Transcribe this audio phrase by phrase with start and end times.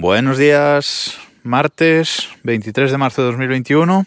[0.00, 4.06] Buenos días, martes 23 de marzo de 2021.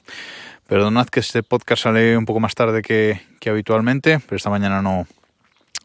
[0.66, 5.06] Perdonad que este podcast sale un poco más tarde que, habitualmente, pero esta mañana no,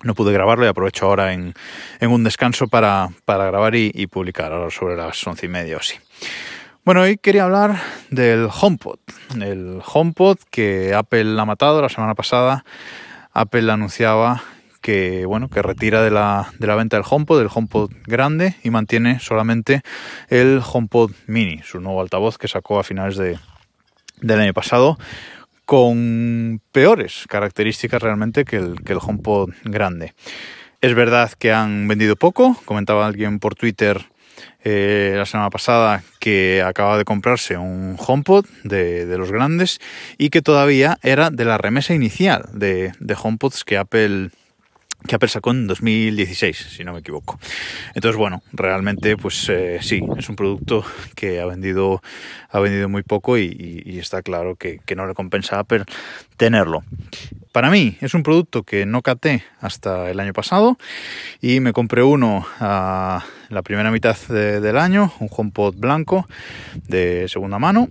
[0.03, 1.53] no pude grabarlo y aprovecho ahora en,
[2.01, 5.97] un descanso para, grabar y, publicar, ahora sobre las once y media o así.
[6.87, 7.77] Bueno, hoy quería hablar
[8.09, 9.01] del HomePod,
[9.43, 12.65] el HomePod que Apple ha matado la semana pasada.
[13.35, 14.43] Apple anunciaba
[14.81, 18.71] que bueno que retira de la, de la venta del HomePod, el HomePod grande y
[18.71, 19.83] mantiene solamente
[20.29, 23.39] el HomePod Mini, su nuevo altavoz que sacó a finales de,
[24.21, 24.99] del año pasado
[25.65, 30.15] con peores características realmente que el, que el HomePod grande.
[30.81, 34.07] Es verdad que han vendido poco, comentaba alguien por Twitter
[34.65, 39.79] eh, la semana pasada que acaba de comprarse un HomePod de, de, los grandes
[40.17, 44.31] y que todavía era de la remesa inicial de, de HomePods que Apple
[45.13, 47.39] Apple sacó en 2016, si no me equivoco.
[47.95, 50.85] Entonces, bueno, realmente, pues eh, sí, es un producto
[51.15, 52.03] que ha vendido,
[52.51, 55.65] ha vendido muy poco y, está claro que, no le compensa
[56.37, 56.83] tenerlo.
[57.53, 60.79] Para mí es un producto que no caté hasta el año pasado
[61.41, 66.29] y me compré uno a la primera mitad del año, un HomePod blanco
[66.87, 67.89] de segunda mano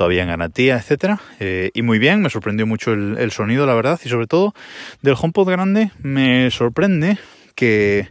[0.00, 1.20] todavía en garantía, etcétera.
[1.40, 4.54] Eh, y muy bien, me sorprendió mucho el, sonido, la verdad, y sobre todo
[5.02, 7.18] del HomePod grande me sorprende
[7.54, 8.08] que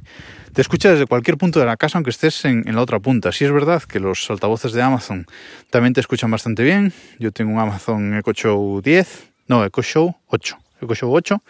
[0.53, 3.31] te escucha desde cualquier punto de la casa, aunque estés en, la otra punta.
[3.31, 5.25] Sí es verdad que los altavoces de Amazon
[5.71, 6.93] también te escuchan bastante bien.
[7.17, 11.41] Yo tengo un Amazon Echo Show 10, no, Echo Show 8, Echo Show 8.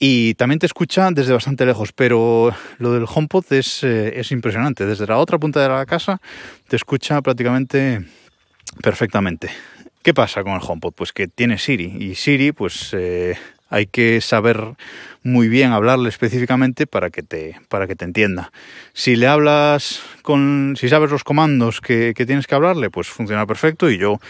[0.00, 4.86] Y también te escucha desde bastante lejos, pero lo del HomePod es, eh, es impresionante.
[4.86, 6.20] Desde la otra punta de la casa
[6.66, 8.04] te escucha prácticamente
[8.80, 9.50] perfectamente.
[10.02, 10.94] ¿Qué pasa con el HomePod?
[10.94, 13.36] Pues que tiene Siri y Siri pues eh,
[13.70, 14.74] hay que saber
[15.22, 18.52] muy bien hablarle específicamente para que te, para que te entienda.
[18.92, 23.90] Si le hablas con, si sabes los comandos que, tienes que hablarle, pues funciona perfecto
[23.90, 24.20] y yo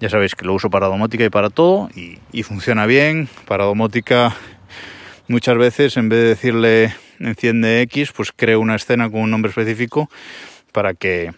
[0.00, 3.28] ya sabéis que lo uso para domótica y para todo y, y funciona bien.
[3.48, 4.36] Para domótica
[5.28, 9.50] muchas veces en vez de decirle enciende X, pues creo una escena con un nombre
[9.50, 10.10] específico
[10.72, 11.32] para que,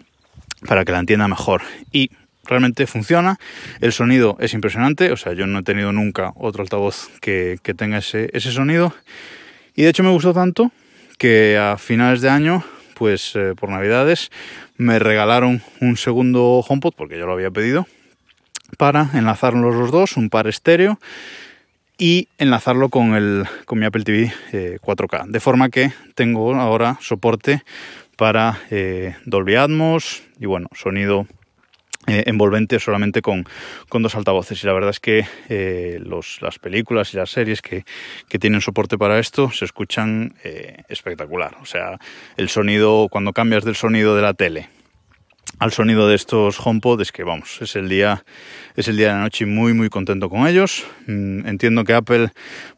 [0.67, 1.63] para que la entienda mejor.
[1.93, 2.11] Y
[2.47, 3.39] realmente funciona.
[3.81, 7.99] El sonido es impresionante, o sea, yo no he tenido nunca otro altavoz que, tenga
[7.99, 8.95] ese, sonido.
[9.75, 10.71] Y de hecho me gustó tanto
[11.19, 14.31] que a finales de año, pues eh, por navidades,
[14.77, 17.87] me regalaron un segundo HomePod, porque yo lo había pedido,
[18.79, 20.99] para enlazarlos los dos, un par estéreo,
[21.97, 24.33] y enlazarlo con, el, con mi Apple TV
[24.81, 25.21] 4K.
[25.21, 27.63] Eh, de forma que tengo ahora soporte
[28.17, 31.27] para eh, Dolby Atmos y bueno, sonido
[32.07, 33.45] eh, envolvente solamente con,
[33.91, 34.63] dos altavoces.
[34.63, 36.01] Y la verdad es que eh,
[36.41, 37.85] las películas y las series que,
[38.39, 41.57] tienen soporte para esto se escuchan eh, espectacular.
[41.63, 41.99] O sea
[42.37, 44.69] el sonido cuando cambias del sonido de la tele
[45.59, 48.25] al sonido de estos HomePod es que vamos, es el día
[48.77, 50.85] es el día de la noche muy muy contento con ellos.
[51.07, 52.31] Mm, entiendo que Apple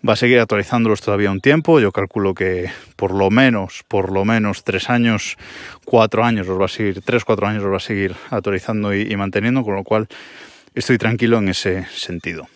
[0.06, 1.80] va a seguir actualizándolos todavía un tiempo.
[1.80, 5.36] Yo calculo que por lo menos, por lo menos tres años,
[5.84, 9.16] cuatro años los va a seguir, tres, cuatro años los va a seguir actualizando y
[9.16, 10.06] manteniendo, con lo cual
[10.74, 12.46] estoy tranquilo en ese sentido.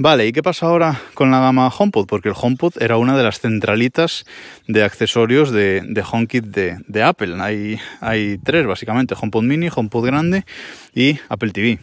[0.00, 2.06] Vale, ¿y qué pasa ahora con la gama HomePod?
[2.06, 4.26] Porque el HomePod era una de las centralitas
[4.68, 7.34] de accesorios de, de HomeKit de, Apple.
[7.40, 10.44] Hay, hay tres, básicamente, HomePod Mini, HomePod Grande
[10.94, 11.80] y Apple TV.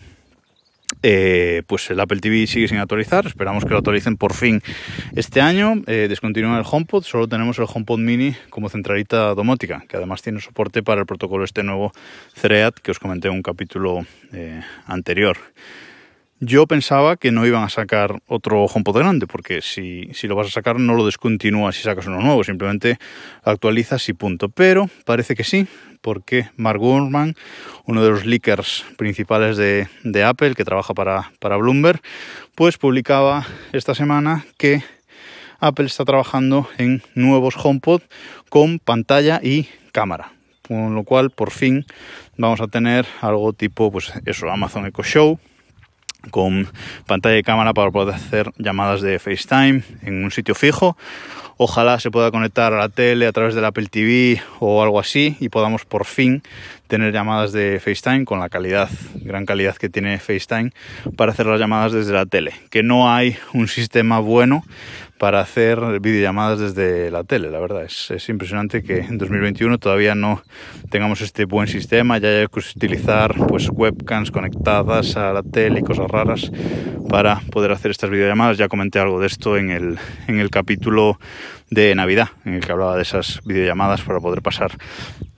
[1.04, 4.62] Eh, pues el Apple TV sigue sin actualizar, esperamos que lo actualicen por fin
[5.14, 5.82] este año.
[5.86, 10.40] Eh, descontinúan el HomePod, solo tenemos el HomePod Mini como centralita domótica, que además tiene
[10.40, 11.92] soporte para el protocolo este nuevo
[12.40, 15.38] Thread que os comenté en un capítulo eh, anterior.
[16.42, 20.52] Yo pensaba que no iban a sacar otro HomePod grande, porque si, lo vas a
[20.52, 23.00] sacar no lo descontinúas y sacas uno nuevo, simplemente
[23.44, 24.50] actualizas y punto.
[24.50, 25.66] Pero parece que sí,
[26.02, 27.36] porque Mark Gurman,
[27.86, 32.02] uno de los leakers principales de, Apple, que trabaja para, para Bloomberg,
[32.54, 34.84] pues publicaba esta semana que
[35.62, 38.02] Apple está trabajando en nuevos HomePod
[38.50, 40.34] con pantalla y cámara.
[40.68, 41.86] Con lo cual, por fin,
[42.36, 45.40] vamos a tener algo tipo, pues eso, Amazon Echo Show,
[46.32, 46.68] con
[47.06, 50.98] pantalla y cámara para poder hacer llamadas de FaceTime en un sitio fijo.
[51.58, 55.38] Ojalá se pueda conectar a la tele a través del Apple TV o algo así
[55.40, 56.44] y podamos por fin
[56.88, 60.72] tener llamadas de FaceTime con la calidad, gran calidad que tiene FaceTime
[61.16, 62.54] para hacer las llamadas desde la tele.
[62.70, 64.66] Que no hay un sistema bueno
[65.26, 67.50] para hacer videollamadas desde la tele.
[67.50, 70.44] La verdad es, es, impresionante que en 2021 todavía no
[70.92, 75.82] tengamos este buen sistema, ya hay que utilizar pues webcams conectadas a la tele y
[75.82, 76.52] cosas raras
[77.10, 78.60] para poder hacer estas videollamadas.
[78.60, 81.20] Ya comenté algo de esto en el, en el capítulo
[81.72, 84.74] de Navidad, en el que hablaba de esas videollamadas para poder pasar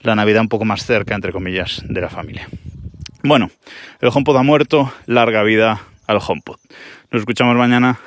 [0.02, 2.46] la Navidad un poco más cerca, entre comillas, de la familia.
[3.22, 3.50] Bueno,
[4.02, 6.58] el HomePod ha muerto, larga vida al HomePod.
[7.10, 7.98] Nos escuchamos mañana.